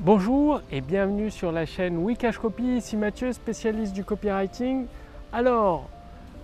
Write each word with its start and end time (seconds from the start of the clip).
Bonjour 0.00 0.60
et 0.72 0.80
bienvenue 0.80 1.30
sur 1.30 1.52
la 1.52 1.66
chaîne 1.66 1.98
Wikash 1.98 2.38
Copy, 2.38 2.78
ici 2.78 2.96
Mathieu, 2.96 3.32
spécialiste 3.32 3.94
du 3.94 4.02
copywriting. 4.02 4.86
Alors, 5.32 5.88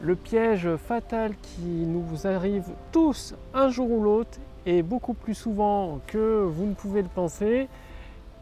le 0.01 0.15
piège 0.15 0.77
fatal 0.77 1.33
qui 1.43 1.67
nous 1.67 2.27
arrive 2.29 2.65
tous 2.93 3.35
un 3.53 3.69
jour 3.69 3.91
ou 3.91 4.03
l'autre 4.03 4.39
et 4.67 4.83
beaucoup 4.83 5.15
plus 5.15 5.35
souvent 5.35 5.99
que 6.07 6.45
vous 6.45 6.65
ne 6.65 6.75
pouvez 6.75 7.03
le 7.03 7.09
penser, 7.09 7.69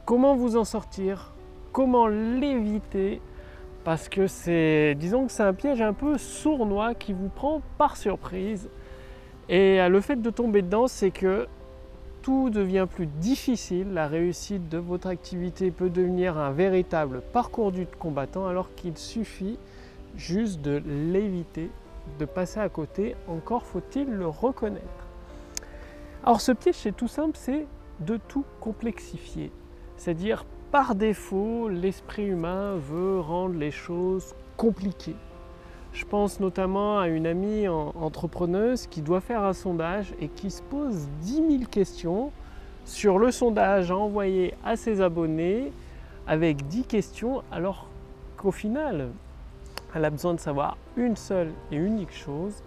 comment 0.04 0.36
vous 0.36 0.58
en 0.58 0.64
sortir? 0.64 1.32
Comment 1.72 2.06
l'éviter? 2.06 3.22
Parce 3.84 4.10
que 4.10 4.26
c'est, 4.26 4.94
disons 4.94 5.24
que 5.24 5.32
c'est 5.32 5.42
un 5.42 5.54
piège 5.54 5.80
un 5.80 5.94
peu 5.94 6.18
sournois 6.18 6.94
qui 6.94 7.14
vous 7.14 7.30
prend 7.30 7.62
par 7.78 7.96
surprise. 7.96 8.68
Et 9.48 9.88
le 9.88 10.00
fait 10.02 10.20
de 10.20 10.28
tomber 10.28 10.60
dedans, 10.60 10.86
c'est 10.86 11.10
que 11.10 11.46
tout 12.22 12.50
devient 12.50 12.86
plus 12.88 13.06
difficile, 13.06 13.92
la 13.92 14.06
réussite 14.06 14.68
de 14.68 14.78
votre 14.78 15.08
activité 15.08 15.70
peut 15.70 15.90
devenir 15.90 16.38
un 16.38 16.50
véritable 16.50 17.22
parcours 17.32 17.72
du 17.72 17.86
combattant 17.86 18.46
alors 18.46 18.74
qu'il 18.74 18.96
suffit 18.96 19.58
juste 20.16 20.60
de 20.60 20.82
l'éviter, 20.86 21.70
de 22.18 22.24
passer 22.24 22.60
à 22.60 22.68
côté, 22.68 23.14
encore 23.28 23.64
faut-il 23.64 24.08
le 24.08 24.26
reconnaître. 24.26 24.84
Alors 26.24 26.40
ce 26.40 26.52
piège 26.52 26.76
c'est 26.76 26.96
tout 26.96 27.08
simple, 27.08 27.36
c'est 27.36 27.66
de 28.00 28.18
tout 28.28 28.44
complexifier. 28.60 29.52
C'est-à-dire 29.96 30.44
par 30.70 30.94
défaut, 30.94 31.68
l'esprit 31.68 32.26
humain 32.26 32.76
veut 32.76 33.20
rendre 33.20 33.54
les 33.54 33.70
choses 33.70 34.34
compliquées. 34.56 35.16
Je 35.98 36.04
pense 36.04 36.38
notamment 36.38 37.00
à 37.00 37.08
une 37.08 37.26
amie 37.26 37.66
entrepreneuse 37.66 38.86
qui 38.86 39.02
doit 39.02 39.20
faire 39.20 39.42
un 39.42 39.52
sondage 39.52 40.14
et 40.20 40.28
qui 40.28 40.52
se 40.52 40.62
pose 40.62 41.08
10 41.22 41.34
000 41.34 41.48
questions 41.68 42.30
sur 42.84 43.18
le 43.18 43.32
sondage 43.32 43.90
à 43.90 43.96
envoyer 43.96 44.54
à 44.64 44.76
ses 44.76 45.00
abonnés 45.00 45.72
avec 46.28 46.68
10 46.68 46.84
questions 46.84 47.42
alors 47.50 47.88
qu'au 48.36 48.52
final, 48.52 49.08
elle 49.92 50.04
a 50.04 50.10
besoin 50.10 50.34
de 50.34 50.38
savoir 50.38 50.76
une 50.96 51.16
seule 51.16 51.50
et 51.72 51.76
unique 51.76 52.14
chose, 52.14 52.62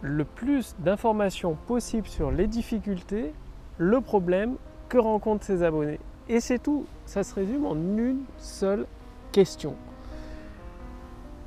le 0.00 0.24
plus 0.24 0.76
d'informations 0.78 1.56
possible 1.66 2.06
sur 2.06 2.30
les 2.30 2.46
difficultés, 2.46 3.32
le 3.78 4.00
problème 4.00 4.54
que 4.88 4.98
rencontrent 4.98 5.44
ses 5.44 5.64
abonnés. 5.64 5.98
Et 6.28 6.38
c'est 6.38 6.60
tout, 6.60 6.86
ça 7.04 7.24
se 7.24 7.34
résume 7.34 7.66
en 7.66 7.74
une 7.74 8.22
seule 8.38 8.86
question 9.32 9.74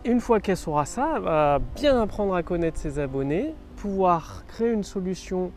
une 0.05 0.19
fois 0.19 0.39
qu'elle 0.39 0.57
saura 0.57 0.85
ça, 0.85 1.59
bien 1.75 2.01
apprendre 2.01 2.35
à 2.35 2.43
connaître 2.43 2.77
ses 2.77 2.99
abonnés, 2.99 3.53
pouvoir 3.75 4.45
créer 4.47 4.71
une 4.71 4.83
solution 4.83 5.51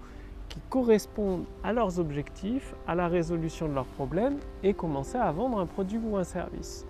qui 0.49 0.59
corresponde 0.69 1.45
à 1.63 1.73
leurs 1.73 2.01
objectifs, 2.01 2.75
à 2.87 2.95
la 2.95 3.07
résolution 3.07 3.69
de 3.69 3.75
leurs 3.75 3.85
problèmes 3.85 4.39
et 4.63 4.75
commencer 4.75 5.17
à 5.17 5.31
vendre 5.31 5.59
un 5.61 5.67
produit 5.67 6.01
ou 6.03 6.17
un 6.17 6.25
service. 6.25 6.87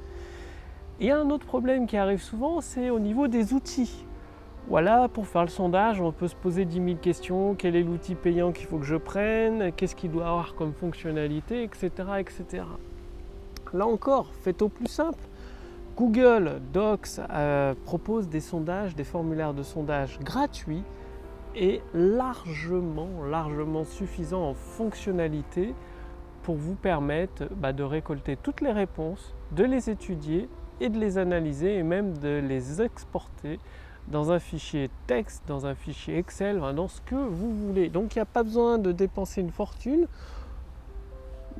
Et 0.98 1.10
un 1.10 1.28
autre 1.30 1.46
problème 1.46 1.86
qui 1.86 1.96
arrive 1.96 2.22
souvent, 2.22 2.60
c'est 2.60 2.90
au 2.90 2.98
niveau 2.98 3.28
des 3.28 3.52
outils. 3.52 4.06
Voilà, 4.68 5.08
pour 5.08 5.26
faire 5.26 5.42
le 5.42 5.48
sondage, 5.48 6.00
on 6.00 6.12
peut 6.12 6.28
se 6.28 6.34
poser 6.34 6.64
10 6.64 6.84
000 6.84 6.96
questions. 6.96 7.54
Quel 7.54 7.74
est 7.74 7.82
l'outil 7.82 8.14
payant 8.14 8.52
qu'il 8.52 8.66
faut 8.66 8.78
que 8.78 8.84
je 8.84 8.96
prenne? 8.96 9.72
Qu'est-ce 9.72 9.96
qu'il 9.96 10.10
doit 10.10 10.26
avoir 10.26 10.54
comme 10.54 10.72
fonctionnalité? 10.72 11.62
Etc. 11.62 11.90
etc. 12.18 12.64
Là 13.72 13.86
encore, 13.86 14.26
faites 14.42 14.62
au 14.62 14.68
plus 14.68 14.86
simple. 14.86 15.18
Google 16.00 16.62
Docs 16.72 17.20
euh, 17.28 17.74
propose 17.84 18.26
des 18.30 18.40
sondages, 18.40 18.96
des 18.96 19.04
formulaires 19.04 19.52
de 19.52 19.62
sondage 19.62 20.18
gratuits 20.20 20.82
et 21.54 21.82
largement, 21.92 23.22
largement 23.28 23.84
suffisants 23.84 24.48
en 24.48 24.54
fonctionnalité 24.54 25.74
pour 26.42 26.54
vous 26.54 26.74
permettre 26.74 27.50
bah, 27.54 27.74
de 27.74 27.82
récolter 27.82 28.38
toutes 28.42 28.62
les 28.62 28.72
réponses, 28.72 29.34
de 29.52 29.62
les 29.62 29.90
étudier 29.90 30.48
et 30.80 30.88
de 30.88 30.98
les 30.98 31.18
analyser 31.18 31.76
et 31.76 31.82
même 31.82 32.16
de 32.16 32.38
les 32.48 32.80
exporter 32.80 33.60
dans 34.08 34.32
un 34.32 34.38
fichier 34.38 34.88
texte, 35.06 35.42
dans 35.48 35.66
un 35.66 35.74
fichier 35.74 36.16
Excel, 36.16 36.62
dans 36.74 36.88
ce 36.88 37.02
que 37.02 37.14
vous 37.14 37.54
voulez. 37.54 37.90
Donc 37.90 38.14
il 38.14 38.20
n'y 38.20 38.22
a 38.22 38.24
pas 38.24 38.42
besoin 38.42 38.78
de 38.78 38.90
dépenser 38.92 39.42
une 39.42 39.52
fortune 39.52 40.06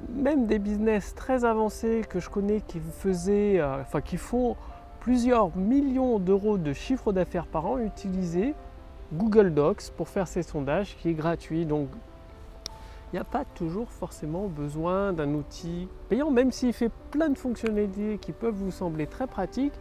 même 0.09 0.47
des 0.47 0.59
business 0.59 1.15
très 1.15 1.45
avancés 1.45 2.03
que 2.09 2.21
je 2.21 2.31
connais 2.31 2.61
qui 2.61 2.81
faisaient, 2.81 3.61
euh, 3.61 3.81
enfin 3.81 4.01
qui 4.01 4.17
font 4.17 4.57
plusieurs 5.01 5.57
millions 5.57 6.19
d'euros 6.19 6.59
de 6.59 6.73
chiffre 6.73 7.13
d'affaires 7.13 7.47
par 7.47 7.67
an 7.67 7.79
utiliser 7.79 8.55
Google 9.13 9.53
Docs 9.55 9.91
pour 9.97 10.09
faire 10.09 10.29
ces 10.29 10.43
sondages 10.43 10.97
qui 10.99 11.09
est 11.09 11.15
gratuit. 11.15 11.65
Donc 11.67 11.89
il 13.13 13.17
n'y 13.17 13.21
a 13.21 13.25
pas 13.25 13.45
toujours 13.45 13.91
forcément 13.91 14.47
besoin 14.47 15.13
d'un 15.13 15.35
outil 15.35 15.89
payant, 16.09 16.31
même 16.31 16.53
s'il 16.53 16.73
fait 16.73 16.93
plein 17.11 17.29
de 17.29 17.39
fonctionnalités 17.39 18.19
qui 18.19 18.33
peuvent 18.33 18.55
vous 18.55 18.71
sembler 18.71 19.07
très 19.07 19.27
pratiques. 19.27 19.75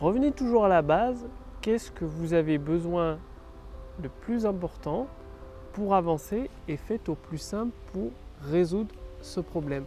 Revenez 0.00 0.30
toujours 0.30 0.64
à 0.64 0.68
la 0.68 0.82
base. 0.82 1.26
Qu'est-ce 1.62 1.90
que 1.90 2.04
vous 2.04 2.32
avez 2.32 2.58
besoin 2.58 3.18
de 3.98 4.08
plus 4.08 4.46
important 4.46 5.08
pour 5.72 5.94
avancer 5.94 6.48
et 6.68 6.76
faites 6.76 7.08
au 7.08 7.14
plus 7.14 7.38
simple 7.38 7.72
pour 7.92 8.10
résoudre 8.42 8.94
ce 9.22 9.40
problème. 9.40 9.84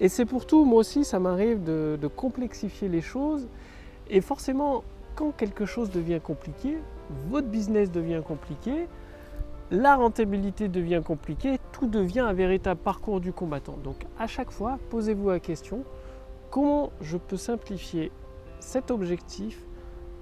Et 0.00 0.08
c'est 0.08 0.24
pour 0.24 0.46
tout, 0.46 0.64
moi 0.64 0.80
aussi, 0.80 1.04
ça 1.04 1.18
m'arrive 1.18 1.62
de, 1.64 2.08
complexifier 2.16 2.88
les 2.88 3.00
choses. 3.00 3.48
Et 4.08 4.20
forcément, 4.20 4.84
quand 5.16 5.32
quelque 5.36 5.66
chose 5.66 5.90
devient 5.90 6.20
compliqué, 6.22 6.78
votre 7.28 7.48
business 7.48 7.90
devient 7.90 8.22
compliqué, 8.26 8.86
la 9.70 9.96
rentabilité 9.96 10.68
devient 10.68 11.02
compliquée, 11.04 11.58
tout 11.72 11.86
devient 11.86 12.20
un 12.20 12.32
véritable 12.32 12.80
parcours 12.80 13.20
du 13.20 13.32
combattant. 13.32 13.76
Donc 13.82 13.96
à 14.18 14.26
chaque 14.26 14.50
fois, 14.50 14.78
posez-vous 14.90 15.30
la 15.30 15.40
question, 15.40 15.84
comment 16.50 16.90
je 17.00 17.16
peux 17.18 17.36
simplifier 17.36 18.10
cet 18.60 18.90
objectif 18.90 19.62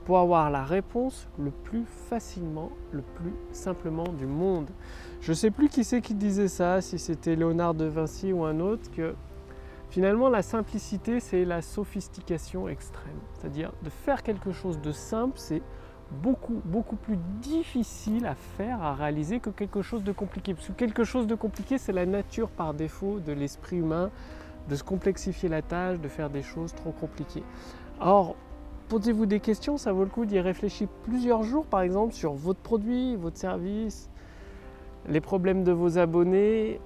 pour 0.06 0.20
avoir 0.20 0.50
la 0.50 0.62
réponse 0.62 1.28
le 1.36 1.50
plus 1.50 1.84
facilement, 1.84 2.70
le 2.92 3.02
plus 3.02 3.34
simplement 3.50 4.06
du 4.06 4.24
monde. 4.24 4.70
Je 5.20 5.32
ne 5.32 5.34
sais 5.34 5.50
plus 5.50 5.68
qui 5.68 5.82
c'est 5.82 6.00
qui 6.00 6.14
disait 6.14 6.46
ça, 6.46 6.80
si 6.80 6.96
c'était 6.98 7.34
Léonard 7.34 7.74
de 7.74 7.86
Vinci 7.86 8.32
ou 8.32 8.44
un 8.44 8.60
autre, 8.60 8.88
que 8.92 9.16
finalement 9.90 10.30
la 10.30 10.42
simplicité 10.42 11.18
c'est 11.18 11.44
la 11.44 11.60
sophistication 11.60 12.68
extrême. 12.68 13.18
C'est-à-dire 13.34 13.72
de 13.82 13.90
faire 13.90 14.22
quelque 14.22 14.52
chose 14.52 14.80
de 14.80 14.92
simple, 14.92 15.34
c'est 15.38 15.62
beaucoup, 16.22 16.62
beaucoup 16.64 16.94
plus 16.94 17.18
difficile 17.40 18.26
à 18.26 18.36
faire, 18.36 18.80
à 18.82 18.94
réaliser 18.94 19.40
que 19.40 19.50
quelque 19.50 19.82
chose 19.82 20.04
de 20.04 20.12
compliqué. 20.12 20.54
Parce 20.54 20.68
que 20.68 20.72
quelque 20.72 21.02
chose 21.02 21.26
de 21.26 21.34
compliqué, 21.34 21.78
c'est 21.78 21.92
la 21.92 22.06
nature 22.06 22.50
par 22.50 22.74
défaut 22.74 23.18
de 23.18 23.32
l'esprit 23.32 23.78
humain, 23.78 24.12
de 24.68 24.76
se 24.76 24.84
complexifier 24.84 25.48
la 25.48 25.62
tâche, 25.62 25.98
de 25.98 26.08
faire 26.08 26.30
des 26.30 26.42
choses 26.42 26.72
trop 26.76 26.92
compliquées. 26.92 27.42
Or, 28.00 28.36
Posez-vous 28.88 29.26
des 29.26 29.41
questions, 29.41 29.78
ça 29.78 29.92
vaut 29.92 30.04
le 30.04 30.10
coup 30.10 30.26
d'y 30.26 30.38
réfléchir 30.38 30.86
plusieurs 31.02 31.42
jours 31.42 31.66
par 31.66 31.80
exemple 31.80 32.14
sur 32.14 32.34
votre 32.34 32.60
produit, 32.60 33.16
votre 33.16 33.36
service, 33.36 34.08
les 35.08 35.20
problèmes 35.20 35.64
de 35.64 35.72
vos 35.72 35.98
abonnés, 35.98 36.80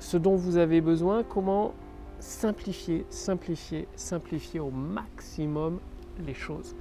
ce 0.00 0.16
dont 0.16 0.34
vous 0.34 0.56
avez 0.56 0.80
besoin, 0.80 1.22
comment 1.22 1.72
simplifier, 2.18 3.06
simplifier, 3.10 3.86
simplifier 3.94 4.58
au 4.58 4.70
maximum 4.70 5.78
les 6.26 6.34
choses. 6.34 6.74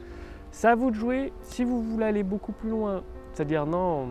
C'est 0.52 0.68
à 0.68 0.74
vous 0.74 0.90
de 0.90 0.96
jouer 0.96 1.32
si 1.44 1.64
vous 1.64 1.84
voulez 1.84 2.06
aller 2.06 2.24
beaucoup 2.24 2.52
plus 2.52 2.72
loin, 2.72 3.04
c'est-à-dire 3.34 3.68
non, 3.68 4.08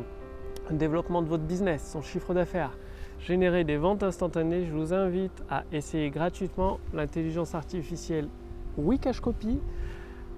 développement 0.71 1.21
de 1.21 1.29
votre 1.29 1.43
business, 1.43 1.91
son 1.91 2.01
chiffre 2.01 2.33
d'affaires, 2.33 2.79
générer 3.19 3.65
des 3.65 3.77
ventes 3.77 4.05
instantanées, 4.05 4.67
je 4.67 4.73
vous 4.73 4.95
invite 4.95 5.43
à 5.51 5.65
essayer 5.73 6.11
gratuitement 6.11 6.79
l'intelligence 6.95 7.57
artificielle 7.57 8.29
Wikash 8.77 9.21
Copy. 9.21 9.59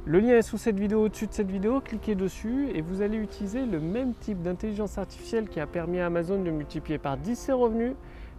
Le 0.07 0.19
lien 0.19 0.31
est 0.31 0.43
sous 0.43 0.57
cette 0.57 0.81
vidéo, 0.81 1.05
au-dessus 1.05 1.27
de 1.27 1.33
cette 1.33 1.51
vidéo, 1.51 1.83
cliquez 1.83 2.15
dessus 2.15 2.71
et 2.75 2.81
vous 2.81 3.03
allez 3.03 3.19
utiliser 3.19 3.67
le 3.67 3.81
même 3.81 4.15
type 4.15 4.41
d'intelligence 4.41 4.97
artificielle 4.97 5.47
qui 5.47 5.61
a 5.61 5.67
permis 5.67 6.01
à 6.01 6.07
Amazon 6.07 6.43
de 6.43 6.51
multiplier 6.51 6.97
par 6.97 7.19
10 7.19 7.37
ses 7.37 7.53
revenus, 7.53 7.93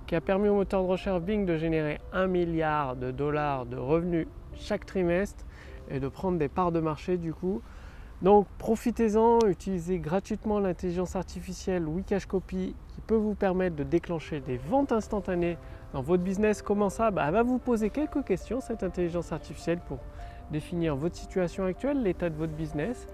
qui 0.07 0.15
a 0.15 0.21
permis 0.21 0.49
au 0.49 0.55
moteur 0.55 0.81
de 0.81 0.87
recherche 0.87 1.21
Bing 1.21 1.45
de 1.45 1.57
générer 1.57 1.99
1 2.13 2.25
milliard 2.25 2.95
de 2.95 3.11
dollars 3.11 3.67
de 3.67 3.77
revenus 3.77 4.27
chaque 4.55 4.87
trimestre 4.87 5.45
et 5.91 5.99
de 5.99 6.07
prendre 6.07 6.39
des 6.39 6.49
parts 6.49 6.71
de 6.71 6.79
marché 6.79 7.17
du 7.17 7.31
coup. 7.31 7.61
Donc 8.23 8.47
profitez-en, 8.57 9.39
utilisez 9.47 9.99
gratuitement 9.99 10.59
l'intelligence 10.59 11.15
artificielle 11.15 11.87
Wikash 11.87 12.25
Copy 12.25 12.75
qui 12.87 13.01
peut 13.01 13.15
vous 13.15 13.35
permettre 13.35 13.75
de 13.75 13.83
déclencher 13.83 14.39
des 14.39 14.57
ventes 14.57 14.91
instantanées 14.91 15.57
dans 15.93 16.01
votre 16.01 16.23
business. 16.23 16.61
Comment 16.63 16.89
ça? 16.89 17.11
Bah, 17.11 17.25
Elle 17.27 17.33
va 17.33 17.43
vous 17.43 17.59
poser 17.59 17.91
quelques 17.91 18.23
questions, 18.23 18.61
cette 18.61 18.83
intelligence 18.83 19.31
artificielle, 19.31 19.79
pour 19.87 19.99
définir 20.51 20.95
votre 20.95 21.15
situation 21.15 21.65
actuelle, 21.65 22.03
l'état 22.03 22.29
de 22.29 22.35
votre 22.35 22.53
business. 22.53 23.07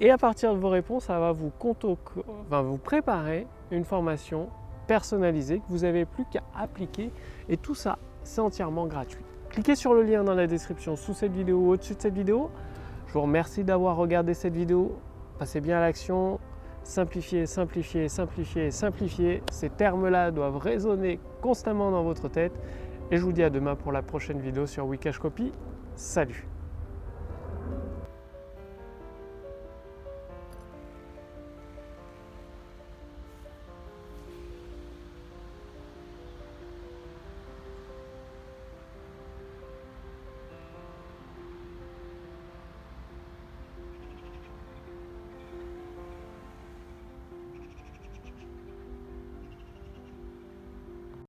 Et 0.00 0.10
à 0.10 0.18
partir 0.18 0.52
de 0.54 0.58
vos 0.58 0.68
réponses, 0.68 1.04
ça 1.04 1.18
va 1.18 1.32
vous, 1.32 2.78
préparer 2.78 3.46
une 3.70 3.84
formation 3.84 4.48
personnalisée 4.86 5.58
que 5.60 5.64
vous 5.68 5.78
n'avez 5.78 6.04
plus 6.04 6.24
qu'à 6.24 6.42
appliquer. 6.56 7.12
Et 7.48 7.56
tout 7.56 7.74
ça, 7.74 7.98
c'est 8.24 8.40
entièrement 8.40 8.86
gratuit. 8.86 9.22
Cliquez 9.50 9.76
sur 9.76 9.94
le 9.94 10.02
lien 10.02 10.24
dans 10.24 10.34
la 10.34 10.46
description 10.46 10.96
sous 10.96 11.14
cette 11.14 11.32
vidéo 11.32 11.58
ou 11.58 11.70
au-dessus 11.72 11.94
de 11.94 12.00
cette 12.00 12.14
vidéo. 12.14 12.50
Je 13.06 13.12
vous 13.12 13.22
remercie 13.22 13.64
d'avoir 13.64 13.96
regardé 13.96 14.34
cette 14.34 14.54
vidéo. 14.54 14.96
Passez 15.38 15.60
bien 15.60 15.76
à 15.76 15.80
l'action. 15.80 16.40
Simplifier, 16.84 17.46
simplifier, 17.46 18.08
simplifier, 18.08 18.70
simplifier. 18.70 19.42
Ces 19.52 19.70
termes-là 19.70 20.30
doivent 20.32 20.56
résonner 20.56 21.20
constamment 21.42 21.90
dans 21.90 22.02
votre 22.02 22.28
tête. 22.28 22.58
Et 23.10 23.18
je 23.18 23.22
vous 23.22 23.32
dis 23.32 23.42
à 23.42 23.50
demain 23.50 23.76
pour 23.76 23.92
la 23.92 24.02
prochaine 24.02 24.40
vidéo 24.40 24.66
sur 24.66 24.86
Wikash 24.86 25.18
Copy. 25.18 25.52
Salut 25.94 26.51